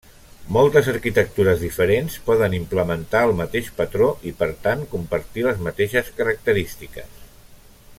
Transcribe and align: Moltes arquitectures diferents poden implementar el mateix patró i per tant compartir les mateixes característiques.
Moltes 0.55 0.87
arquitectures 0.93 1.61
diferents 1.65 2.15
poden 2.29 2.55
implementar 2.61 3.23
el 3.27 3.35
mateix 3.43 3.71
patró 3.83 4.09
i 4.31 4.35
per 4.43 4.51
tant 4.67 4.85
compartir 4.97 5.49
les 5.51 5.63
mateixes 5.69 6.13
característiques. 6.23 7.25